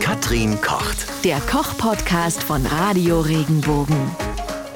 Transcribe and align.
Katrin 0.00 0.60
kocht. 0.60 1.24
Der 1.24 1.38
Koch-Podcast 1.40 2.42
von 2.42 2.64
Radio 2.66 3.20
Regenbogen. 3.20 3.96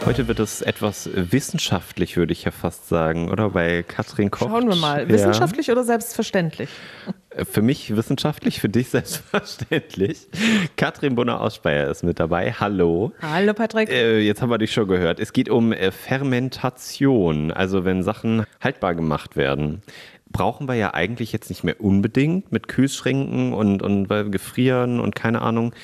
Heute 0.04 0.28
wird 0.28 0.40
es 0.40 0.62
etwas 0.62 1.10
wissenschaftlich, 1.12 2.16
würde 2.16 2.32
ich 2.32 2.44
ja 2.44 2.50
fast 2.50 2.88
sagen, 2.88 3.30
oder? 3.30 3.50
Bei 3.50 3.82
Katrin 3.82 4.30
Koch. 4.30 4.48
Schauen 4.48 4.68
wir 4.68 4.76
mal. 4.76 5.08
Wissenschaftlich 5.08 5.70
oder 5.70 5.84
selbstverständlich? 5.84 6.70
Ja. 7.06 7.44
Für 7.44 7.62
mich 7.62 7.94
wissenschaftlich, 7.94 8.60
für 8.60 8.68
dich 8.68 8.88
selbstverständlich. 8.90 10.28
Katrin 10.76 11.14
Bunner 11.14 11.40
aus 11.40 11.56
Speyer 11.56 11.88
ist 11.88 12.02
mit 12.02 12.18
dabei. 12.18 12.52
Hallo. 12.52 13.12
Hallo, 13.22 13.52
Patrick. 13.54 13.88
Äh, 13.90 14.20
jetzt 14.20 14.42
haben 14.42 14.50
wir 14.50 14.58
dich 14.58 14.72
schon 14.72 14.88
gehört. 14.88 15.20
Es 15.20 15.32
geht 15.32 15.48
um 15.48 15.72
äh, 15.72 15.90
Fermentation, 15.92 17.52
also 17.52 17.84
wenn 17.84 18.02
Sachen 18.02 18.44
haltbar 18.60 18.94
gemacht 18.94 19.36
werden 19.36 19.82
brauchen 20.32 20.68
wir 20.68 20.74
ja 20.74 20.94
eigentlich 20.94 21.32
jetzt 21.32 21.50
nicht 21.50 21.64
mehr 21.64 21.80
unbedingt 21.80 22.52
mit 22.52 22.68
Kühlschränken 22.68 23.52
und, 23.52 23.82
und 23.82 24.08
Gefrieren 24.30 25.00
und 25.00 25.14
keine 25.14 25.42
Ahnung. 25.42 25.74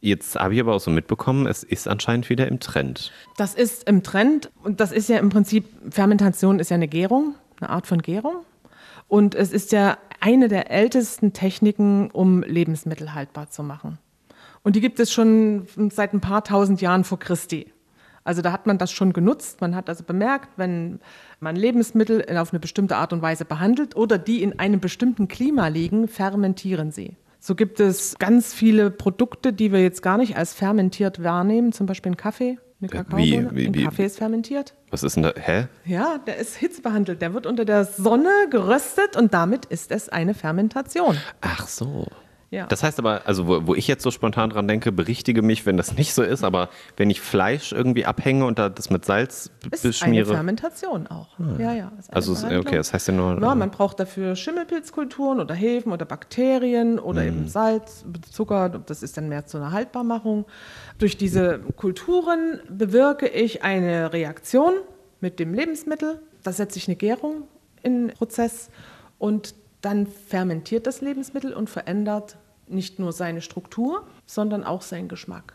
Jetzt 0.00 0.36
habe 0.36 0.54
ich 0.54 0.60
aber 0.60 0.74
auch 0.74 0.80
so 0.80 0.90
mitbekommen, 0.90 1.46
es 1.46 1.62
ist 1.62 1.86
anscheinend 1.86 2.30
wieder 2.30 2.48
im 2.48 2.58
Trend. 2.58 3.12
Das 3.36 3.54
ist 3.54 3.86
im 3.86 4.02
Trend 4.02 4.50
und 4.62 4.80
das 4.80 4.92
ist 4.92 5.08
ja 5.10 5.18
im 5.18 5.28
Prinzip, 5.28 5.66
Fermentation 5.90 6.58
ist 6.58 6.70
ja 6.70 6.76
eine 6.76 6.88
Gärung, 6.88 7.34
eine 7.60 7.68
Art 7.68 7.86
von 7.86 8.00
Gärung. 8.00 8.36
Und 9.08 9.34
es 9.34 9.52
ist 9.52 9.72
ja 9.72 9.98
eine 10.20 10.48
der 10.48 10.70
ältesten 10.70 11.32
Techniken, 11.32 12.10
um 12.10 12.42
Lebensmittel 12.42 13.12
haltbar 13.12 13.50
zu 13.50 13.62
machen. 13.62 13.98
Und 14.62 14.76
die 14.76 14.80
gibt 14.80 15.00
es 15.00 15.12
schon 15.12 15.66
seit 15.90 16.14
ein 16.14 16.20
paar 16.20 16.44
tausend 16.44 16.80
Jahren 16.80 17.04
vor 17.04 17.18
Christi. 17.18 17.72
Also 18.24 18.42
da 18.42 18.52
hat 18.52 18.66
man 18.66 18.78
das 18.78 18.92
schon 18.92 19.12
genutzt. 19.12 19.60
Man 19.60 19.74
hat 19.74 19.88
also 19.88 20.04
bemerkt, 20.04 20.50
wenn 20.56 21.00
man 21.40 21.56
Lebensmittel 21.56 22.24
auf 22.36 22.52
eine 22.52 22.60
bestimmte 22.60 22.96
Art 22.96 23.12
und 23.12 23.22
Weise 23.22 23.44
behandelt 23.44 23.96
oder 23.96 24.18
die 24.18 24.42
in 24.42 24.58
einem 24.58 24.80
bestimmten 24.80 25.28
Klima 25.28 25.68
liegen, 25.68 26.06
fermentieren 26.06 26.90
sie. 26.90 27.16
So 27.38 27.54
gibt 27.54 27.80
es 27.80 28.18
ganz 28.18 28.52
viele 28.52 28.90
Produkte, 28.90 29.54
die 29.54 29.72
wir 29.72 29.82
jetzt 29.82 30.02
gar 30.02 30.18
nicht 30.18 30.36
als 30.36 30.52
fermentiert 30.52 31.24
wahrnehmen, 31.24 31.72
zum 31.72 31.86
Beispiel 31.86 32.12
ein 32.12 32.16
Kaffee. 32.18 32.58
Eine 32.80 32.88
Kakaobohne. 32.88 33.50
Wie, 33.52 33.74
wie, 33.74 33.78
ein 33.78 33.84
Kaffee 33.84 34.04
ist 34.04 34.18
fermentiert. 34.18 34.74
Was 34.90 35.02
ist 35.02 35.16
denn 35.16 35.22
da? 35.22 35.32
Hä? 35.36 35.66
Ja, 35.84 36.18
der 36.18 36.36
ist 36.36 36.56
hitzebehandelt. 36.56 37.20
Der 37.20 37.34
wird 37.34 37.46
unter 37.46 37.64
der 37.64 37.84
Sonne 37.84 38.30
geröstet 38.50 39.16
und 39.16 39.34
damit 39.34 39.66
ist 39.66 39.90
es 39.90 40.08
eine 40.08 40.34
Fermentation. 40.34 41.16
Ach 41.40 41.66
so. 41.66 42.06
Ja. 42.50 42.66
Das 42.66 42.82
heißt 42.82 42.98
aber, 42.98 43.22
also 43.26 43.46
wo, 43.46 43.66
wo, 43.68 43.74
ich 43.76 43.86
jetzt 43.86 44.02
so 44.02 44.10
spontan 44.10 44.50
dran 44.50 44.66
denke, 44.66 44.90
berichtige 44.90 45.40
mich, 45.40 45.66
wenn 45.66 45.76
das 45.76 45.96
nicht 45.96 46.12
so 46.14 46.22
ist, 46.24 46.42
aber 46.42 46.68
wenn 46.96 47.08
ich 47.08 47.20
Fleisch 47.20 47.70
irgendwie 47.70 48.04
abhänge 48.04 48.44
und 48.44 48.58
da 48.58 48.68
das 48.68 48.90
mit 48.90 49.04
Salz 49.04 49.52
ist 49.70 49.82
beschmiere. 49.82 50.22
Ist 50.22 50.28
eine 50.30 50.36
Fermentation 50.36 51.06
auch. 51.06 51.38
Hm. 51.38 51.60
Ja, 51.60 51.72
ja. 51.72 51.92
Also, 52.08 52.32
okay, 52.32 52.76
das 52.76 52.92
heißt 52.92 53.06
ja 53.06 53.14
nur. 53.14 53.40
Ja, 53.40 53.54
man 53.54 53.70
braucht 53.70 54.00
dafür 54.00 54.34
Schimmelpilzkulturen 54.34 55.38
oder 55.38 55.54
Hefen 55.54 55.92
oder 55.92 56.04
Bakterien 56.04 56.98
oder 56.98 57.20
hm. 57.20 57.28
eben 57.28 57.48
Salz, 57.48 58.04
Zucker. 58.32 58.68
Das 58.68 59.04
ist 59.04 59.16
dann 59.16 59.28
mehr 59.28 59.46
zu 59.46 59.58
einer 59.58 59.70
Haltbarmachung. 59.70 60.44
Durch 60.98 61.16
diese 61.16 61.60
Kulturen 61.76 62.60
bewirke 62.68 63.28
ich 63.28 63.62
eine 63.62 64.12
Reaktion 64.12 64.72
mit 65.20 65.38
dem 65.38 65.54
Lebensmittel. 65.54 66.20
Da 66.42 66.50
setze 66.50 66.78
ich 66.78 66.88
eine 66.88 66.96
Gärung 66.96 67.44
in 67.84 68.08
den 68.08 68.16
Prozess 68.16 68.70
und 69.18 69.54
dann 69.80 70.06
fermentiert 70.06 70.86
das 70.86 71.00
Lebensmittel 71.00 71.52
und 71.52 71.70
verändert 71.70 72.36
nicht 72.66 72.98
nur 72.98 73.12
seine 73.12 73.40
Struktur, 73.40 74.06
sondern 74.26 74.64
auch 74.64 74.82
seinen 74.82 75.08
Geschmack. 75.08 75.54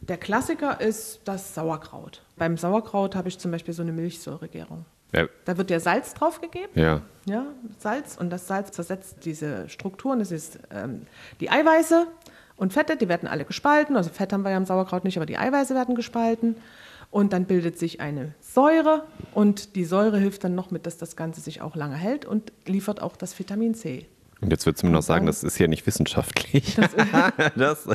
Der 0.00 0.16
Klassiker 0.16 0.80
ist 0.80 1.20
das 1.24 1.54
Sauerkraut. 1.54 2.22
Beim 2.36 2.56
Sauerkraut 2.56 3.16
habe 3.16 3.28
ich 3.28 3.38
zum 3.38 3.50
Beispiel 3.50 3.74
so 3.74 3.82
eine 3.82 3.92
Milchsäuregärung. 3.92 4.84
Ja. 5.12 5.26
Da 5.44 5.56
wird 5.56 5.70
ja 5.70 5.80
Salz 5.80 6.14
draufgegeben. 6.14 6.70
Ja. 6.74 7.02
Ja, 7.26 7.46
Salz. 7.78 8.16
Und 8.16 8.30
das 8.30 8.46
Salz 8.46 8.72
zersetzt 8.72 9.24
diese 9.24 9.68
Strukturen. 9.68 10.18
Das 10.18 10.30
ist 10.30 10.58
ähm, 10.70 11.06
die 11.40 11.50
Eiweiße 11.50 12.06
und 12.56 12.72
Fette, 12.72 12.96
die 12.96 13.08
werden 13.08 13.28
alle 13.28 13.44
gespalten. 13.44 13.96
Also 13.96 14.10
Fett 14.10 14.32
haben 14.32 14.42
wir 14.42 14.50
ja 14.50 14.56
im 14.56 14.66
Sauerkraut 14.66 15.04
nicht, 15.04 15.16
aber 15.16 15.26
die 15.26 15.38
Eiweiße 15.38 15.74
werden 15.74 15.94
gespalten. 15.94 16.56
Und 17.10 17.32
dann 17.32 17.46
bildet 17.46 17.78
sich 17.78 18.00
eine 18.00 18.34
Säure 18.40 19.04
und 19.32 19.76
die 19.76 19.84
Säure 19.84 20.18
hilft 20.18 20.44
dann 20.44 20.54
noch 20.54 20.70
mit, 20.70 20.86
dass 20.86 20.98
das 20.98 21.16
Ganze 21.16 21.40
sich 21.40 21.62
auch 21.62 21.76
lange 21.76 21.96
hält 21.96 22.24
und 22.24 22.52
liefert 22.66 23.00
auch 23.00 23.16
das 23.16 23.38
Vitamin 23.38 23.74
C. 23.74 24.06
Und 24.42 24.50
jetzt 24.50 24.66
würdest 24.66 24.82
du 24.82 24.86
mir 24.86 24.92
noch 24.92 25.02
sagen, 25.02 25.24
das 25.24 25.42
ist 25.42 25.58
ja 25.58 25.66
nicht 25.66 25.86
wissenschaftlich. 25.86 26.74
Das, 26.76 26.90
das 27.56 27.88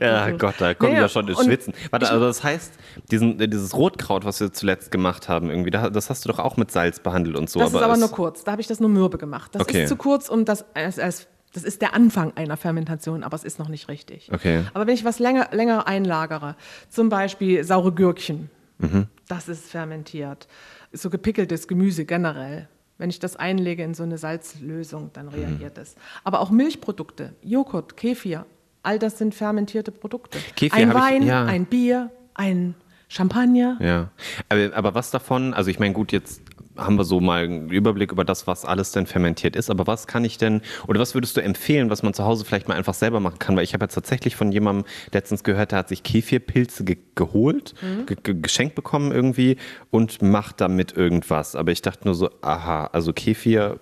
ja, 0.00 0.22
also, 0.22 0.38
Gott, 0.38 0.54
da 0.58 0.74
kommt 0.74 0.92
naja, 0.92 1.02
ja 1.02 1.08
schon 1.08 1.26
ins 1.26 1.42
Schwitzen. 1.42 1.74
Warte, 1.90 2.08
also 2.08 2.24
das 2.24 2.44
heißt, 2.44 2.72
diesen, 3.10 3.36
dieses 3.38 3.74
Rotkraut, 3.74 4.24
was 4.24 4.38
wir 4.38 4.52
zuletzt 4.52 4.92
gemacht 4.92 5.28
haben, 5.28 5.50
irgendwie, 5.50 5.70
das 5.70 6.08
hast 6.08 6.24
du 6.24 6.28
doch 6.28 6.38
auch 6.38 6.56
mit 6.56 6.70
Salz 6.70 7.00
behandelt 7.00 7.36
und 7.36 7.50
so. 7.50 7.58
Das 7.58 7.70
aber 7.70 7.80
ist 7.80 7.84
aber 7.84 7.96
nur 7.96 8.10
kurz. 8.10 8.44
Da 8.44 8.52
habe 8.52 8.60
ich 8.60 8.68
das 8.68 8.78
nur 8.78 8.90
mürbe 8.90 9.18
gemacht. 9.18 9.56
Das 9.56 9.62
okay. 9.62 9.82
ist 9.82 9.88
zu 9.88 9.96
kurz, 9.96 10.28
um 10.28 10.44
das 10.44 10.64
als, 10.74 11.00
als 11.00 11.26
das 11.52 11.64
ist 11.64 11.82
der 11.82 11.94
Anfang 11.94 12.32
einer 12.36 12.56
Fermentation, 12.56 13.22
aber 13.22 13.34
es 13.34 13.44
ist 13.44 13.58
noch 13.58 13.68
nicht 13.68 13.88
richtig. 13.88 14.30
Okay. 14.32 14.64
Aber 14.72 14.86
wenn 14.86 14.94
ich 14.94 15.04
was 15.04 15.18
länger, 15.18 15.48
länger 15.52 15.86
einlagere, 15.86 16.56
zum 16.88 17.08
Beispiel 17.08 17.62
saure 17.64 17.92
Gürkchen, 17.92 18.50
mhm. 18.78 19.06
das 19.28 19.48
ist 19.48 19.70
fermentiert. 19.70 20.48
So 20.92 21.10
gepickeltes 21.10 21.68
Gemüse 21.68 22.04
generell. 22.04 22.68
Wenn 22.98 23.10
ich 23.10 23.18
das 23.18 23.36
einlege 23.36 23.82
in 23.82 23.94
so 23.94 24.02
eine 24.02 24.18
Salzlösung, 24.18 25.10
dann 25.12 25.26
mhm. 25.26 25.32
reagiert 25.32 25.78
es. 25.78 25.96
Aber 26.24 26.40
auch 26.40 26.50
Milchprodukte, 26.50 27.34
Joghurt, 27.42 27.96
Kefir, 27.96 28.46
all 28.82 28.98
das 28.98 29.18
sind 29.18 29.34
fermentierte 29.34 29.92
Produkte. 29.92 30.38
Kefir 30.56 30.74
ein 30.74 30.94
Wein, 30.94 31.22
ich, 31.22 31.28
ja. 31.28 31.44
ein 31.44 31.66
Bier, 31.66 32.10
ein 32.34 32.74
Champagner. 33.08 33.76
Ja, 33.80 34.10
aber, 34.48 34.74
aber 34.74 34.94
was 34.94 35.10
davon, 35.10 35.52
also 35.52 35.70
ich 35.70 35.78
meine, 35.78 35.92
gut, 35.92 36.12
jetzt 36.12 36.40
haben 36.76 36.96
wir 36.96 37.04
so 37.04 37.20
mal 37.20 37.44
einen 37.44 37.70
Überblick 37.70 38.12
über 38.12 38.24
das, 38.24 38.46
was 38.46 38.64
alles 38.64 38.92
denn 38.92 39.06
fermentiert 39.06 39.56
ist. 39.56 39.70
Aber 39.70 39.86
was 39.86 40.06
kann 40.06 40.24
ich 40.24 40.38
denn, 40.38 40.62
oder 40.86 41.00
was 41.00 41.14
würdest 41.14 41.36
du 41.36 41.42
empfehlen, 41.42 41.90
was 41.90 42.02
man 42.02 42.14
zu 42.14 42.24
Hause 42.24 42.44
vielleicht 42.44 42.68
mal 42.68 42.74
einfach 42.74 42.94
selber 42.94 43.20
machen 43.20 43.38
kann? 43.38 43.56
Weil 43.56 43.64
ich 43.64 43.74
habe 43.74 43.84
jetzt 43.84 43.94
tatsächlich 43.94 44.36
von 44.36 44.52
jemandem 44.52 44.84
letztens 45.12 45.44
gehört, 45.44 45.72
der 45.72 45.80
hat 45.80 45.88
sich 45.88 46.02
Kefirpilze 46.02 46.84
ge 46.84 46.98
geholt, 47.14 47.74
mhm. 47.82 48.06
ge 48.06 48.16
ge 48.22 48.34
geschenkt 48.40 48.74
bekommen 48.74 49.12
irgendwie 49.12 49.56
und 49.90 50.22
macht 50.22 50.60
damit 50.60 50.96
irgendwas. 50.96 51.56
Aber 51.56 51.72
ich 51.72 51.82
dachte 51.82 52.06
nur 52.06 52.14
so, 52.14 52.30
aha, 52.40 52.86
also 52.92 53.12
Kefir 53.12 53.78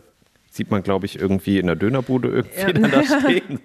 sieht 0.50 0.70
man, 0.70 0.82
glaube 0.82 1.06
ich, 1.06 1.18
irgendwie 1.18 1.58
in 1.58 1.66
der 1.66 1.76
Dönerbude 1.76 2.28
irgendwie 2.28 2.80
ja. 2.80 2.88
da 2.88 3.04
stehen. 3.20 3.60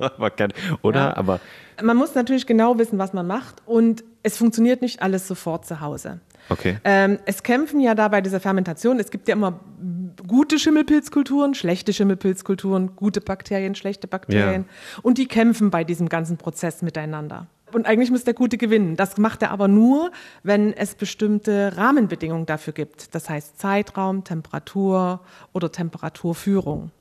oder? 0.84 1.00
Ja. 1.00 1.18
Aber 1.18 1.40
man 1.84 1.97
muss 1.97 2.14
natürlich 2.16 2.46
genau 2.46 2.78
wissen, 2.78 3.00
was 3.00 3.12
man 3.14 3.25
macht. 3.25 3.56
Und 3.66 4.03
es 4.24 4.38
funktioniert 4.38 4.81
nicht 4.81 5.02
alles 5.02 5.28
sofort 5.28 5.66
zu 5.66 5.81
Hause. 5.81 6.19
Okay. 6.50 6.78
Ähm, 6.83 7.19
es 7.25 7.44
kämpfen 7.44 7.79
ja 7.79 7.95
da 7.95 8.07
bei 8.07 8.22
dieser 8.22 8.39
Fermentation, 8.39 9.00
es 9.00 9.11
gibt 9.11 9.28
ja 9.28 9.33
immer 9.33 9.59
gute 10.28 10.59
Schimmelpilzkulturen, 10.59 11.53
schlechte 11.53 11.94
Schimmelpilzkulturen, 11.94 12.95
gute 12.95 13.22
Bakterien, 13.22 13.75
schlechte 13.75 14.07
Bakterien. 14.07 14.66
Ja. 14.67 15.00
Und 15.01 15.17
die 15.17 15.28
kämpfen 15.28 15.72
bei 15.72 15.84
diesem 15.84 16.09
ganzen 16.09 16.38
Prozess 16.38 16.81
miteinander. 16.81 17.47
Und 17.73 17.88
eigentlich 17.88 18.11
muss 18.11 18.23
der 18.23 18.34
Gute 18.34 18.57
gewinnen. 18.57 18.95
Das 18.95 19.17
macht 19.17 19.41
er 19.41 19.51
aber 19.51 19.67
nur, 19.67 20.11
wenn 20.44 20.72
es 20.72 20.95
bestimmte 20.95 21.75
Rahmenbedingungen 21.75 22.45
dafür 22.45 22.73
gibt. 22.73 23.13
Das 23.13 23.29
heißt 23.29 23.59
Zeitraum, 23.59 24.23
Temperatur 24.23 25.22
oder 25.51 25.72
Temperaturführung. 25.72 26.91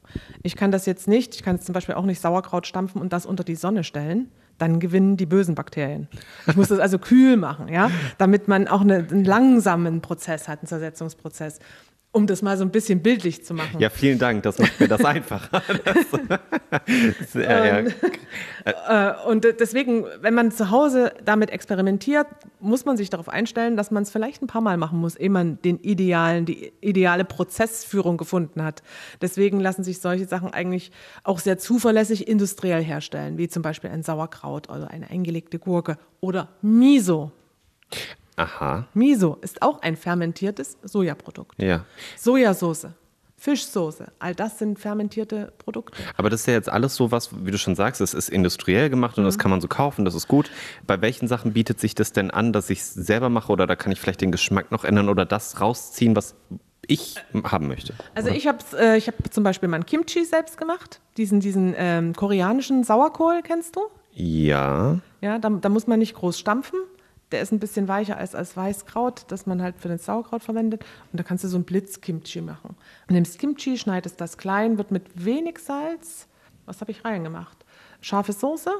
Ich 0.42 0.56
kann 0.56 0.72
das 0.72 0.86
jetzt 0.86 1.06
nicht, 1.06 1.34
ich 1.34 1.42
kann 1.42 1.56
jetzt 1.56 1.66
zum 1.66 1.74
Beispiel 1.74 1.94
auch 1.94 2.04
nicht 2.04 2.20
Sauerkraut 2.20 2.66
stampfen 2.66 3.00
und 3.00 3.12
das 3.12 3.26
unter 3.26 3.44
die 3.44 3.56
Sonne 3.56 3.84
stellen 3.84 4.30
dann 4.58 4.80
gewinnen 4.80 5.16
die 5.16 5.26
bösen 5.26 5.54
Bakterien. 5.54 6.08
Ich 6.46 6.56
muss 6.56 6.68
das 6.68 6.78
also 6.78 6.98
kühl 6.98 7.36
machen, 7.36 7.68
ja, 7.68 7.90
damit 8.18 8.48
man 8.48 8.68
auch 8.68 8.80
eine, 8.82 9.06
einen 9.10 9.24
langsamen 9.24 10.00
Prozess 10.00 10.48
hat, 10.48 10.60
einen 10.60 10.68
Zersetzungsprozess. 10.68 11.58
Um 12.14 12.28
das 12.28 12.42
mal 12.42 12.56
so 12.56 12.62
ein 12.62 12.70
bisschen 12.70 13.02
bildlich 13.02 13.44
zu 13.44 13.54
machen. 13.54 13.80
Ja, 13.80 13.90
vielen 13.90 14.20
Dank, 14.20 14.44
das 14.44 14.60
macht 14.60 14.78
mir 14.78 14.86
das 14.86 15.04
einfacher. 15.04 15.62
Das, 15.84 17.34
ja, 17.34 17.80
ja. 17.80 17.90
Äh, 18.64 19.28
und 19.28 19.44
deswegen, 19.44 20.04
wenn 20.20 20.32
man 20.32 20.52
zu 20.52 20.70
Hause 20.70 21.12
damit 21.24 21.50
experimentiert, 21.50 22.28
muss 22.60 22.84
man 22.84 22.96
sich 22.96 23.10
darauf 23.10 23.28
einstellen, 23.28 23.76
dass 23.76 23.90
man 23.90 24.04
es 24.04 24.10
vielleicht 24.10 24.42
ein 24.42 24.46
paar 24.46 24.60
Mal 24.60 24.76
machen 24.76 25.00
muss, 25.00 25.16
ehe 25.16 25.28
man 25.28 25.60
den 25.62 25.80
idealen, 25.80 26.46
die 26.46 26.72
ideale 26.80 27.24
Prozessführung 27.24 28.16
gefunden 28.16 28.62
hat. 28.62 28.84
Deswegen 29.20 29.58
lassen 29.58 29.82
sich 29.82 30.00
solche 30.00 30.26
Sachen 30.26 30.54
eigentlich 30.54 30.92
auch 31.24 31.40
sehr 31.40 31.58
zuverlässig 31.58 32.28
industriell 32.28 32.84
herstellen, 32.84 33.38
wie 33.38 33.48
zum 33.48 33.62
Beispiel 33.62 33.90
ein 33.90 34.04
Sauerkraut 34.04 34.68
oder 34.70 34.88
eine 34.88 35.10
eingelegte 35.10 35.58
Gurke 35.58 35.98
oder 36.20 36.50
Miso. 36.62 37.32
Aha. 38.36 38.86
Miso 38.94 39.38
ist 39.42 39.62
auch 39.62 39.80
ein 39.82 39.96
fermentiertes 39.96 40.78
Sojaprodukt. 40.82 41.60
Ja. 41.62 41.84
Sojasauce, 42.16 42.88
Fischsoße, 43.36 44.10
all 44.18 44.34
das 44.34 44.58
sind 44.58 44.78
fermentierte 44.78 45.52
Produkte. 45.58 46.02
Aber 46.16 46.30
das 46.30 46.40
ist 46.40 46.46
ja 46.46 46.54
jetzt 46.54 46.68
alles 46.68 46.96
so 46.96 47.10
was, 47.10 47.30
wie 47.44 47.50
du 47.50 47.58
schon 47.58 47.76
sagst, 47.76 48.00
es 48.00 48.14
ist 48.14 48.30
industriell 48.30 48.90
gemacht 48.90 49.18
und 49.18 49.24
mhm. 49.24 49.28
das 49.28 49.38
kann 49.38 49.50
man 49.50 49.60
so 49.60 49.68
kaufen, 49.68 50.04
das 50.04 50.14
ist 50.14 50.28
gut. 50.28 50.50
Bei 50.86 51.00
welchen 51.00 51.28
Sachen 51.28 51.52
bietet 51.52 51.78
sich 51.78 51.94
das 51.94 52.12
denn 52.12 52.30
an, 52.30 52.52
dass 52.52 52.70
ich 52.70 52.80
es 52.80 52.94
selber 52.94 53.28
mache 53.28 53.52
oder 53.52 53.66
da 53.66 53.76
kann 53.76 53.92
ich 53.92 54.00
vielleicht 54.00 54.22
den 54.22 54.32
Geschmack 54.32 54.72
noch 54.72 54.84
ändern 54.84 55.08
oder 55.08 55.26
das 55.26 55.60
rausziehen, 55.60 56.16
was 56.16 56.34
ich 56.86 57.16
haben 57.44 57.68
möchte? 57.68 57.94
Also 58.14 58.30
oder? 58.30 58.36
ich 58.38 58.46
habe 58.46 58.58
äh, 58.78 59.00
hab 59.00 59.14
zum 59.32 59.44
Beispiel 59.44 59.68
mein 59.68 59.86
Kimchi 59.86 60.24
selbst 60.24 60.56
gemacht, 60.56 61.00
diesen, 61.18 61.40
diesen 61.40 61.74
ähm, 61.76 62.14
koreanischen 62.14 62.82
Sauerkohl, 62.82 63.42
kennst 63.42 63.76
du? 63.76 63.82
Ja. 64.12 65.00
Ja, 65.20 65.38
da, 65.38 65.50
da 65.50 65.68
muss 65.68 65.86
man 65.86 65.98
nicht 65.98 66.14
groß 66.14 66.38
stampfen 66.38 66.78
der 67.32 67.40
ist 67.42 67.52
ein 67.52 67.58
bisschen 67.58 67.88
weicher 67.88 68.16
als, 68.16 68.34
als 68.34 68.56
Weißkraut, 68.56 69.24
das 69.28 69.46
man 69.46 69.60
halt 69.62 69.76
für 69.78 69.88
den 69.88 69.98
Sauerkraut 69.98 70.42
verwendet. 70.42 70.84
Und 71.12 71.18
da 71.18 71.24
kannst 71.24 71.42
du 71.44 71.48
so 71.48 71.56
ein 71.58 71.64
Blitz-Kimchi 71.64 72.40
machen. 72.40 72.76
Du 73.08 73.14
nimmst 73.14 73.38
Kimchi, 73.38 73.76
schneidest 73.78 74.20
das 74.20 74.36
klein, 74.38 74.78
wird 74.78 74.90
mit 74.90 75.24
wenig 75.24 75.58
Salz, 75.58 76.28
was 76.66 76.80
habe 76.80 76.90
ich 76.92 77.04
reingemacht? 77.04 77.64
Scharfe 78.00 78.32
Soße, 78.32 78.70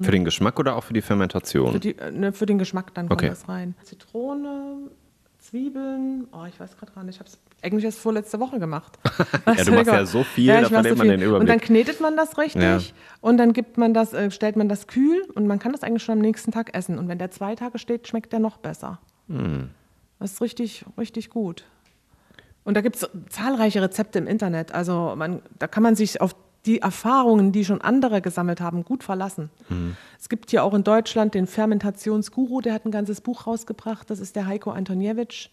Für 0.00 0.10
den 0.12 0.24
Geschmack 0.24 0.58
oder 0.58 0.76
auch 0.76 0.84
für 0.84 0.92
die 0.92 1.00
Fermentation? 1.02 1.72
Für, 1.72 1.80
die, 1.80 1.96
äh, 1.98 2.10
ne, 2.10 2.32
für 2.32 2.46
den 2.46 2.58
Geschmack 2.58 2.92
dann 2.94 3.08
kommt 3.08 3.20
Okay. 3.22 3.30
das 3.30 3.48
rein. 3.48 3.74
Zitrone, 3.82 4.90
Zwiebeln, 5.38 6.26
oh, 6.32 6.44
ich 6.46 6.60
weiß 6.60 6.76
gerade 6.76 6.92
gar 6.92 7.02
nicht, 7.04 7.16
ich 7.16 7.20
habe 7.20 7.28
es 7.30 7.38
eigentlich 7.62 7.84
erst 7.84 7.98
vorletzte 7.98 8.40
Woche 8.40 8.58
gemacht. 8.58 8.98
Ja, 9.46 9.64
du 9.64 9.72
machst 9.72 9.86
ja 9.86 10.06
so 10.06 10.22
viel, 10.22 10.46
da 10.48 10.56
ich 10.62 10.70
mach 10.70 10.82
verliert 10.82 10.98
man 10.98 11.08
den 11.08 11.14
Und 11.16 11.20
dann 11.32 11.42
Überblick. 11.42 11.62
knetet 11.62 12.00
man 12.00 12.16
das 12.16 12.38
richtig 12.38 12.62
Ja. 12.62 12.78
und 13.20 13.36
dann 13.36 13.52
gibt 13.52 13.78
man 13.78 13.94
das, 13.94 14.12
äh, 14.12 14.30
stellt 14.30 14.56
man 14.56 14.68
das 14.68 14.86
kühl 14.86 15.22
und 15.34 15.46
man 15.46 15.58
kann 15.58 15.72
das 15.72 15.82
eigentlich 15.82 16.02
schon 16.02 16.14
am 16.14 16.20
nächsten 16.20 16.52
Tag 16.52 16.74
essen. 16.76 16.98
Und 16.98 17.08
wenn 17.08 17.18
der 17.18 17.30
zwei 17.30 17.54
Tage 17.54 17.78
steht, 17.78 18.08
schmeckt 18.08 18.32
der 18.32 18.40
noch 18.40 18.56
besser. 18.58 18.98
Hm. 19.28 19.70
Das 20.18 20.32
ist 20.32 20.40
richtig, 20.40 20.84
richtig 20.98 21.30
gut. 21.30 21.64
Und 22.64 22.74
da 22.76 22.80
gibt 22.82 22.96
es 22.96 23.08
zahlreiche 23.30 23.80
Rezepte 23.82 24.18
im 24.18 24.26
Internet. 24.26 24.72
Also 24.72 25.14
man, 25.16 25.40
da 25.58 25.66
kann 25.66 25.82
man 25.82 25.96
sich 25.96 26.20
auf 26.20 26.34
die 26.66 26.80
Erfahrungen, 26.82 27.52
die 27.52 27.64
schon 27.64 27.80
andere 27.80 28.20
gesammelt 28.20 28.60
haben, 28.60 28.84
gut 28.84 29.02
verlassen. 29.02 29.48
Es 30.20 30.28
gibt 30.28 30.50
hier 30.50 30.62
auch 30.62 30.74
in 30.74 30.84
Deutschland 30.84 31.32
den 31.34 31.46
Fermentationsguru, 31.46 32.60
der 32.60 32.74
hat 32.74 32.84
ein 32.84 32.90
ganzes 32.90 33.22
Buch 33.22 33.46
rausgebracht. 33.46 34.10
Das 34.10 34.20
ist 34.20 34.36
der 34.36 34.46
Heiko 34.46 34.70
Antoniewicz. 34.70 35.48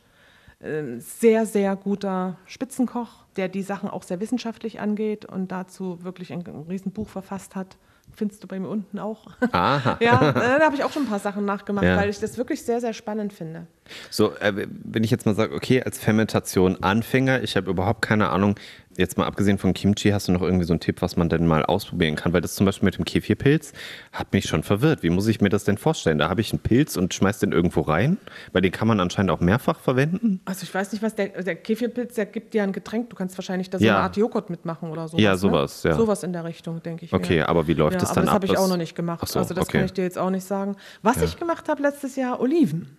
Ein 0.59 0.99
sehr, 0.99 1.45
sehr 1.45 1.75
guter 1.75 2.37
Spitzenkoch, 2.45 3.25
der 3.35 3.47
die 3.47 3.61
Sachen 3.61 3.89
auch 3.89 4.01
sehr 4.03 4.19
wissenschaftlich 4.19 4.79
angeht 4.79 5.25
und 5.25 5.51
dazu 5.51 6.03
wirklich 6.03 6.33
ein, 6.33 6.39
ein 6.47 6.65
Riesenbuch 6.67 7.07
verfasst 7.09 7.55
hat. 7.55 7.77
Findest 8.15 8.41
du 8.41 8.47
bei 8.47 8.57
mir 8.59 8.69
unten 8.69 8.97
auch? 8.97 9.27
Aha. 9.51 9.97
ja, 10.01 10.31
da 10.31 10.59
habe 10.61 10.75
ich 10.75 10.83
auch 10.83 10.91
schon 10.91 11.03
ein 11.03 11.09
paar 11.09 11.19
Sachen 11.19 11.45
nachgemacht, 11.45 11.85
Ja. 11.85 11.97
weil 11.97 12.09
ich 12.09 12.19
das 12.19 12.37
wirklich 12.37 12.63
sehr, 12.63 12.79
sehr 12.81 12.93
spannend 12.93 13.33
finde. 13.33 13.67
So, 14.09 14.33
äh, 14.37 14.65
wenn 14.83 15.03
ich 15.03 15.11
jetzt 15.11 15.25
mal 15.27 15.35
sage, 15.35 15.53
okay, 15.53 15.83
als 15.83 15.99
Fermentation 15.99 16.81
Anfänger, 16.81 17.43
ich 17.43 17.55
habe 17.57 17.69
überhaupt 17.69 18.01
keine 18.01 18.29
Ahnung, 18.29 18.55
jetzt 18.97 19.17
mal 19.17 19.25
abgesehen 19.25 19.57
von 19.57 19.73
Kimchi, 19.73 20.09
hast 20.09 20.27
du 20.27 20.31
noch 20.31 20.41
irgendwie 20.41 20.65
so 20.65 20.73
einen 20.73 20.79
Tipp, 20.79 21.01
was 21.01 21.15
man 21.15 21.29
denn 21.29 21.45
mal 21.47 21.63
ausprobieren 21.65 22.15
kann? 22.15 22.33
Weil 22.33 22.41
das 22.41 22.55
zum 22.55 22.65
Beispiel 22.65 22.85
mit 22.85 22.97
dem 22.97 23.05
Kefirpilz 23.05 23.73
hat 24.11 24.33
mich 24.33 24.45
schon 24.45 24.63
verwirrt. 24.63 25.03
Wie 25.03 25.09
muss 25.09 25.27
ich 25.27 25.39
mir 25.41 25.49
das 25.49 25.63
denn 25.63 25.77
vorstellen? 25.77 26.17
Da 26.17 26.29
habe 26.29 26.41
ich 26.41 26.51
einen 26.51 26.59
Pilz 26.59 26.97
und 26.97 27.13
schmeiß 27.13 27.39
den 27.39 27.51
irgendwo 27.51 27.81
rein, 27.81 28.17
weil 28.53 28.61
den 28.61 28.71
kann 28.71 28.87
man 28.87 28.99
anscheinend 28.99 29.31
auch 29.31 29.39
mehrfach 29.39 29.79
verwenden. 29.79 30.41
Also 30.45 30.63
ich 30.63 30.73
weiß 30.73 30.91
nicht, 30.91 31.01
was 31.03 31.15
der, 31.15 31.29
der 31.43 31.55
Kefirpilz, 31.55 32.15
der 32.15 32.25
gibt 32.25 32.53
dir 32.53 32.63
ein 32.63 32.71
Getränk. 32.73 33.09
Du 33.09 33.15
kannst 33.15 33.37
wahrscheinlich 33.37 33.69
da 33.69 33.79
so 33.79 33.85
Ja. 33.85 33.95
eine 33.95 34.03
Art 34.03 34.17
Joghurt 34.17 34.49
mitmachen 34.49 34.89
oder 34.89 35.07
sowas. 35.07 35.21
Ja, 35.23 35.35
sowas, 35.37 35.83
ne? 35.83 35.91
ja. 35.91 35.97
Sowas 35.97 36.23
in 36.23 36.33
der 36.33 36.43
Richtung, 36.43 36.81
denke 36.83 37.05
ich. 37.05 37.13
Okay, 37.13 37.37
mir. 37.37 37.49
aber 37.49 37.67
wie 37.67 37.73
läuft 37.73 37.93
ja, 37.93 37.99
das 37.99 38.13
dann 38.13 38.23
das 38.25 38.29
ab? 38.29 38.35
habe 38.35 38.45
ich 38.47 38.51
Das- 38.53 38.61
auch 38.61 38.67
noch 38.67 38.77
nicht 38.77 38.95
gemacht. 38.95 39.19
Ach 39.23 39.27
so, 39.27 39.39
also 39.39 39.53
das 39.53 39.63
okay. 39.67 39.77
kann 39.77 39.85
ich 39.85 39.93
dir 39.93 40.03
jetzt 40.03 40.17
auch 40.17 40.29
nicht 40.29 40.45
sagen. 40.45 40.75
Was 41.03 41.21
ich 41.21 41.37
gemacht 41.37 41.69
habe 41.69 41.81
letztes 41.81 42.15
Jahr, 42.15 42.39
Oliven. 42.39 42.97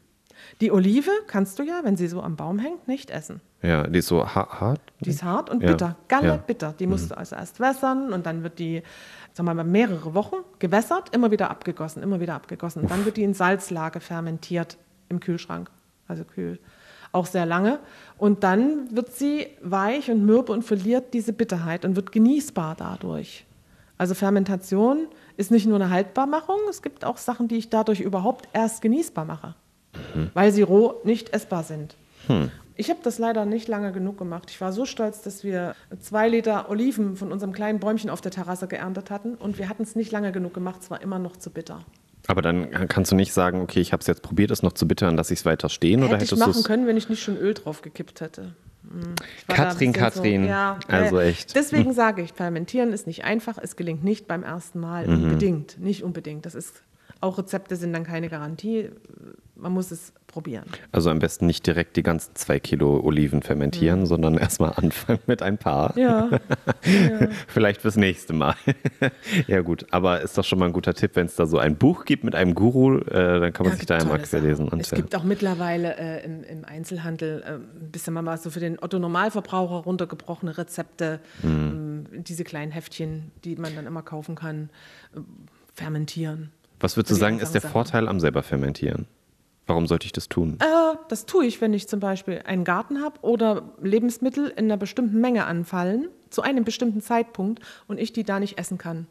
Die 0.60 0.70
Olive 0.72 1.10
kannst 1.26 1.58
du 1.58 1.62
ja, 1.62 1.80
wenn 1.84 1.96
sie 1.96 2.06
so 2.08 2.22
am 2.22 2.36
Baum 2.36 2.58
hängt, 2.58 2.88
nicht 2.88 3.10
essen. 3.10 3.40
Ja, 3.62 3.84
die 3.84 3.98
ist 3.98 4.06
so 4.06 4.24
ha 4.24 4.60
hart. 4.60 4.80
Die 5.00 5.10
ist 5.10 5.22
hart 5.22 5.50
und 5.50 5.60
bitter, 5.60 5.96
galle 6.06 6.28
ja. 6.28 6.36
bitter. 6.36 6.74
Die 6.78 6.86
musst 6.86 7.10
du 7.10 7.16
also 7.16 7.34
erst 7.34 7.58
wässern 7.58 8.12
und 8.12 8.24
dann 8.24 8.42
wird 8.44 8.58
die, 8.58 8.82
sagen 9.32 9.48
wir 9.48 9.54
mal, 9.54 9.64
mehrere 9.64 10.14
Wochen 10.14 10.36
gewässert, 10.60 11.14
immer 11.14 11.30
wieder 11.30 11.50
abgegossen, 11.50 12.02
immer 12.02 12.20
wieder 12.20 12.34
abgegossen. 12.34 12.82
Und 12.82 12.90
dann 12.90 13.04
wird 13.04 13.16
die 13.16 13.24
in 13.24 13.34
Salzlage 13.34 14.00
fermentiert 14.00 14.76
im 15.08 15.18
Kühlschrank, 15.18 15.70
also 16.06 16.24
kühl. 16.24 16.60
Auch 17.10 17.26
sehr 17.26 17.46
lange. 17.46 17.80
Und 18.16 18.44
dann 18.44 18.94
wird 18.94 19.12
sie 19.12 19.48
weich 19.60 20.10
und 20.10 20.24
mürbe 20.24 20.52
und 20.52 20.62
verliert 20.62 21.14
diese 21.14 21.32
Bitterheit 21.32 21.84
und 21.84 21.96
wird 21.96 22.12
genießbar 22.12 22.76
dadurch. 22.78 23.44
Also 23.96 24.14
Fermentation 24.14 25.08
ist 25.36 25.50
nicht 25.50 25.66
nur 25.66 25.76
eine 25.76 25.90
Haltbarmachung, 25.90 26.58
es 26.70 26.82
gibt 26.82 27.04
auch 27.04 27.16
Sachen, 27.16 27.48
die 27.48 27.56
ich 27.56 27.70
dadurch 27.70 28.00
überhaupt 28.00 28.48
erst 28.52 28.82
genießbar 28.82 29.24
mache, 29.24 29.56
weil 30.34 30.52
sie 30.52 30.62
roh 30.62 31.00
nicht 31.02 31.32
essbar 31.32 31.64
sind. 31.64 31.96
Ich 32.78 32.90
habe 32.90 33.00
das 33.02 33.18
leider 33.18 33.44
nicht 33.44 33.66
lange 33.66 33.90
genug 33.90 34.18
gemacht. 34.18 34.50
Ich 34.50 34.60
war 34.60 34.72
so 34.72 34.86
stolz, 34.86 35.20
dass 35.20 35.42
wir 35.42 35.74
zwei 35.98 36.28
Liter 36.28 36.70
Oliven 36.70 37.16
von 37.16 37.32
unserem 37.32 37.52
kleinen 37.52 37.80
Bäumchen 37.80 38.08
auf 38.08 38.20
der 38.20 38.30
Terrasse 38.30 38.68
geerntet 38.68 39.10
hatten 39.10 39.34
und 39.34 39.58
wir 39.58 39.68
hatten 39.68 39.82
es 39.82 39.96
nicht 39.96 40.12
lange 40.12 40.30
genug 40.30 40.54
gemacht. 40.54 40.82
Es 40.82 40.90
war 40.90 41.02
immer 41.02 41.18
noch 41.18 41.36
zu 41.36 41.50
bitter. 41.50 41.84
Aber 42.28 42.40
dann 42.40 42.70
kannst 42.88 43.10
du 43.10 43.16
nicht 43.16 43.32
sagen, 43.32 43.62
okay, 43.62 43.80
ich 43.80 43.92
habe 43.92 44.00
es 44.00 44.06
jetzt 44.06 44.22
probiert, 44.22 44.52
es 44.52 44.62
noch 44.62 44.74
zu 44.74 44.86
bittern, 44.86 45.16
dass 45.16 45.32
ich 45.32 45.40
es 45.40 45.44
weiter 45.44 45.68
stehen 45.68 46.04
oder 46.04 46.14
Hätte 46.14 46.24
ich 46.24 46.30
hättest 46.30 46.42
du 46.42 46.46
machen 46.46 46.62
können, 46.62 46.86
wenn 46.86 46.96
ich 46.96 47.08
nicht 47.08 47.20
schon 47.20 47.36
Öl 47.36 47.54
drauf 47.54 47.82
gekippt 47.82 48.20
hätte. 48.20 48.54
Hm. 48.88 49.14
Ich 49.48 49.56
Katrin, 49.56 49.92
Katrin, 49.92 50.44
ja, 50.46 50.78
also 50.86 51.18
äh, 51.18 51.30
echt. 51.30 51.56
Deswegen 51.56 51.92
sage 51.92 52.22
ich, 52.22 52.32
fermentieren 52.32 52.92
ist 52.92 53.08
nicht 53.08 53.24
einfach. 53.24 53.58
Es 53.60 53.74
gelingt 53.74 54.04
nicht 54.04 54.28
beim 54.28 54.44
ersten 54.44 54.78
Mal. 54.78 55.08
Mhm. 55.08 55.24
Unbedingt. 55.24 55.80
Nicht 55.80 56.04
unbedingt. 56.04 56.46
Das 56.46 56.54
ist, 56.54 56.82
auch 57.20 57.38
Rezepte 57.38 57.76
sind 57.76 57.92
dann 57.92 58.04
keine 58.04 58.28
Garantie. 58.28 58.90
Man 59.56 59.72
muss 59.72 59.90
es 59.90 60.12
probieren. 60.28 60.66
Also 60.92 61.10
am 61.10 61.18
besten 61.18 61.46
nicht 61.46 61.66
direkt 61.66 61.96
die 61.96 62.04
ganzen 62.04 62.36
zwei 62.36 62.60
Kilo 62.60 63.00
Oliven 63.00 63.42
fermentieren, 63.42 64.06
sondern 64.06 64.34
erstmal 64.38 64.72
anfangen 64.76 65.18
mit 65.26 65.42
ein 65.42 65.58
paar. 65.58 65.94
Mhm. 65.98 66.38
Ja. 66.88 67.28
Vielleicht 67.48 67.82
fürs 67.82 67.96
nächste 67.96 68.32
Mal. 68.32 68.54
ja 69.46 69.60
gut, 69.62 69.86
aber 69.90 70.20
ist 70.22 70.38
doch 70.38 70.44
schon 70.44 70.58
mal 70.58 70.66
ein 70.66 70.72
guter 70.72 70.94
Tipp, 70.94 71.12
wenn 71.14 71.26
es 71.26 71.34
da 71.34 71.46
so 71.46 71.58
ein 71.58 71.76
Buch 71.76 72.04
gibt 72.04 72.24
mit 72.24 72.34
einem 72.34 72.54
Guru, 72.54 72.98
äh, 72.98 73.40
dann 73.40 73.52
kann 73.52 73.64
man 73.66 73.72
Ja, 73.72 73.76
sich 73.78 73.86
da 73.86 73.96
einmal 73.96 74.20
querlesen. 74.22 74.68
Es 74.78 74.92
äh, 74.92 74.96
gibt 74.96 75.14
auch 75.16 75.24
mittlerweile 75.24 75.96
äh, 75.98 76.24
im, 76.24 76.44
im 76.44 76.64
Einzelhandel 76.64 77.42
äh, 77.44 77.52
ein 77.54 77.90
bisschen 77.90 78.14
mal 78.14 78.38
so 78.38 78.50
für 78.50 78.60
den 78.60 78.78
Otto-Normalverbraucher 78.80 79.76
runtergebrochene 79.84 80.56
Rezepte, 80.56 81.20
Mhm. 81.42 82.06
ähm, 82.12 82.22
diese 82.24 82.44
kleinen 82.44 82.70
Heftchen, 82.72 83.32
die 83.44 83.56
man 83.56 83.74
dann 83.74 83.86
immer 83.86 84.02
kaufen 84.02 84.34
kann, 84.36 84.70
äh, 85.14 85.20
fermentieren. 85.74 86.52
Was 86.80 86.96
würdest 86.96 87.12
du 87.12 87.14
sagen, 87.16 87.40
ist 87.40 87.52
der 87.52 87.60
Sachen. 87.60 87.72
Vorteil 87.72 88.08
am 88.08 88.20
selber 88.20 88.42
fermentieren? 88.42 89.06
Warum 89.68 89.86
sollte 89.86 90.06
ich 90.06 90.12
das 90.12 90.28
tun? 90.30 90.58
Äh, 90.60 90.96
das 91.08 91.26
tue 91.26 91.44
ich, 91.44 91.60
wenn 91.60 91.74
ich 91.74 91.88
zum 91.88 92.00
Beispiel 92.00 92.42
einen 92.46 92.64
Garten 92.64 93.02
habe 93.02 93.20
oder 93.20 93.74
Lebensmittel 93.82 94.48
in 94.48 94.64
einer 94.64 94.78
bestimmten 94.78 95.20
Menge 95.20 95.44
anfallen, 95.44 96.08
zu 96.30 96.40
einem 96.40 96.64
bestimmten 96.64 97.02
Zeitpunkt 97.02 97.62
und 97.86 98.00
ich 98.00 98.14
die 98.14 98.24
da 98.24 98.40
nicht 98.40 98.58
essen 98.58 98.78
kann. 98.78 99.06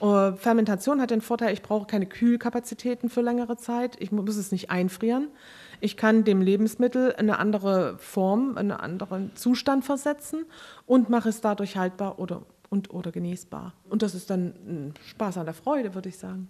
Äh, 0.00 0.32
Fermentation 0.34 1.00
hat 1.00 1.10
den 1.10 1.22
Vorteil, 1.22 1.54
ich 1.54 1.62
brauche 1.62 1.86
keine 1.86 2.06
Kühlkapazitäten 2.06 3.08
für 3.08 3.22
längere 3.22 3.56
Zeit. 3.56 3.96
Ich 4.00 4.12
muss 4.12 4.36
es 4.36 4.52
nicht 4.52 4.70
einfrieren. 4.70 5.28
Ich 5.80 5.96
kann 5.96 6.24
dem 6.24 6.42
Lebensmittel 6.42 7.14
eine 7.14 7.38
andere 7.38 7.96
Form, 7.98 8.58
einen 8.58 8.70
anderen 8.70 9.34
Zustand 9.34 9.84
versetzen 9.84 10.44
und 10.86 11.08
mache 11.08 11.30
es 11.30 11.40
dadurch 11.40 11.78
haltbar 11.78 12.18
oder, 12.18 12.42
und, 12.68 12.92
oder 12.92 13.12
genießbar. 13.12 13.72
Und 13.88 14.02
das 14.02 14.14
ist 14.14 14.28
dann 14.28 14.54
ein 14.66 14.94
Spaß 15.06 15.38
an 15.38 15.46
der 15.46 15.54
Freude, 15.54 15.94
würde 15.94 16.10
ich 16.10 16.18
sagen. 16.18 16.48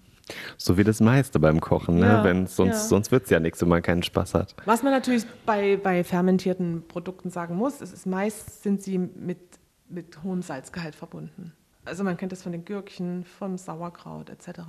So 0.57 0.77
wie 0.79 0.85
das 0.85 1.01
meiste 1.01 1.39
beim 1.41 1.61
Kochen, 1.61 1.99
ne? 1.99 2.07
Ja, 2.07 2.25
Wenn 2.25 2.47
sonst, 2.47 2.73
ja. 2.73 2.79
sonst 2.81 3.11
wird 3.11 3.25
es 3.25 3.31
ja 3.31 3.41
nichts, 3.41 3.61
wenn 3.61 3.69
man 3.69 3.83
keinen 3.83 4.03
Spaß 4.03 4.35
hat. 4.35 4.55
Was 4.65 4.83
man 4.83 4.93
natürlich 4.93 5.25
bei, 5.47 5.77
bei 5.77 6.05
fermentierten 6.05 6.87
Produkten 6.87 7.31
sagen 7.31 7.57
muss, 7.57 7.81
es 7.81 7.93
ist 7.93 8.07
meist 8.07 8.63
sind 8.63 8.83
sie 8.83 8.99
mit, 8.99 9.39
mit 9.89 10.23
hohem 10.23 10.43
Salzgehalt 10.43 10.95
verbunden. 10.95 11.53
Also 11.85 12.05
man 12.05 12.17
kennt 12.17 12.31
das 12.31 12.45
von 12.45 12.53
den 12.53 12.65
Gürkchen, 12.65 13.25
vom 13.25 13.59
Sauerkraut 13.59 14.31
etc. 14.31 14.61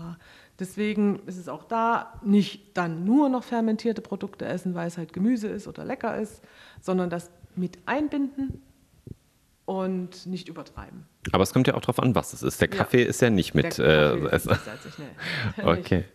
Deswegen 0.58 1.20
ist 1.28 1.38
es 1.38 1.48
auch 1.48 1.64
da 1.64 2.20
nicht 2.24 2.76
dann 2.76 3.06
nur 3.06 3.30
noch 3.30 3.44
fermentierte 3.44 4.02
Produkte 4.02 4.46
essen, 4.46 4.74
weil 4.74 4.88
es 4.88 4.98
halt 4.98 5.14
Gemüse 5.14 5.48
ist 5.48 5.68
oder 5.68 5.86
lecker 5.86 6.18
ist, 6.18 6.42
sondern 6.82 7.12
das 7.12 7.30
mit 7.56 7.78
einbinden 7.86 8.64
und 9.66 10.26
nicht 10.26 10.50
übertreiben. 10.50 11.06
Aber 11.32 11.44
es 11.44 11.54
kommt 11.54 11.68
ja 11.68 11.76
auch 11.76 11.82
drauf 11.82 12.00
an, 12.00 12.16
was 12.16 12.34
es 12.34 12.44
ist. 12.44 12.60
Der 12.62 12.70
Ja. 12.70 12.76
Kaffee 12.76 13.04
ist 13.04 13.22
ja 13.22 13.30
nicht 13.30 13.54
mit 13.56 13.78
Der 13.78 13.86
äh, 13.86 14.10
Kaffee 14.10 14.26
ist 14.26 14.32
Essen. 14.34 14.50
nicht 14.52 14.66
salzig, 14.66 14.94
nee. 14.98 15.64
Okay. 15.64 16.06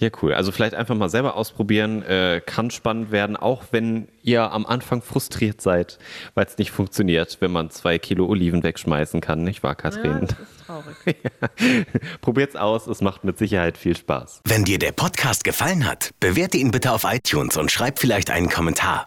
Ja, 0.00 0.10
cool. 0.22 0.32
Also 0.32 0.52
vielleicht 0.52 0.74
einfach 0.74 0.94
mal 0.94 1.08
selber 1.08 1.34
ausprobieren. 1.34 2.02
Äh, 2.04 2.40
kann 2.46 2.70
spannend 2.70 3.10
werden, 3.10 3.36
auch 3.36 3.64
wenn 3.72 4.06
ihr 4.22 4.52
am 4.52 4.64
Anfang 4.64 5.02
frustriert 5.02 5.60
seid, 5.60 5.98
weil 6.34 6.46
es 6.46 6.56
nicht 6.56 6.70
funktioniert, 6.70 7.38
wenn 7.40 7.50
man 7.50 7.70
zwei 7.70 7.98
Kilo 7.98 8.26
Oliven 8.26 8.62
wegschmeißen 8.62 9.20
kann, 9.20 9.42
nicht 9.42 9.64
wahr, 9.64 9.72
Ja, 9.72 9.74
Kathrin? 9.74 10.28
das 10.28 10.38
ist 10.38 10.66
traurig. 10.66 11.86
Probiert's 12.20 12.54
aus, 12.54 12.86
es 12.86 13.00
macht 13.00 13.24
mit 13.24 13.38
Sicherheit 13.38 13.76
viel 13.76 13.96
Spaß. 13.96 14.42
Wenn 14.44 14.64
dir 14.64 14.78
der 14.78 14.92
Podcast 14.92 15.42
gefallen 15.42 15.84
hat, 15.84 16.10
bewerte 16.20 16.58
ihn 16.58 16.70
bitte 16.70 16.92
auf 16.92 17.02
iTunes 17.02 17.56
und 17.56 17.72
schreib 17.72 17.98
vielleicht 17.98 18.30
einen 18.30 18.48
Kommentar. 18.48 19.06